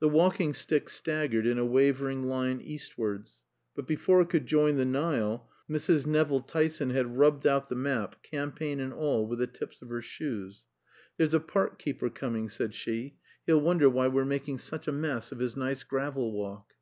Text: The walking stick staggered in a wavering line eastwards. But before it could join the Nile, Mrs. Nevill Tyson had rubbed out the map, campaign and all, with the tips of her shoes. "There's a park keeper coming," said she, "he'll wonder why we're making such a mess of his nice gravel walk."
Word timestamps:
The 0.00 0.08
walking 0.08 0.52
stick 0.52 0.88
staggered 0.88 1.46
in 1.46 1.56
a 1.56 1.64
wavering 1.64 2.24
line 2.24 2.60
eastwards. 2.60 3.40
But 3.76 3.86
before 3.86 4.20
it 4.20 4.28
could 4.28 4.44
join 4.46 4.74
the 4.76 4.84
Nile, 4.84 5.48
Mrs. 5.70 6.06
Nevill 6.06 6.40
Tyson 6.40 6.90
had 6.90 7.16
rubbed 7.16 7.46
out 7.46 7.68
the 7.68 7.76
map, 7.76 8.20
campaign 8.24 8.80
and 8.80 8.92
all, 8.92 9.28
with 9.28 9.38
the 9.38 9.46
tips 9.46 9.80
of 9.80 9.88
her 9.90 10.02
shoes. 10.02 10.64
"There's 11.18 11.34
a 11.34 11.38
park 11.38 11.78
keeper 11.78 12.10
coming," 12.10 12.48
said 12.48 12.74
she, 12.74 13.14
"he'll 13.46 13.60
wonder 13.60 13.88
why 13.88 14.08
we're 14.08 14.24
making 14.24 14.58
such 14.58 14.88
a 14.88 14.92
mess 14.92 15.30
of 15.30 15.38
his 15.38 15.54
nice 15.56 15.84
gravel 15.84 16.32
walk." 16.32 16.72